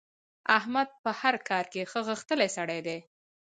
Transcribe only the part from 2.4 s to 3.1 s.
سړی دی.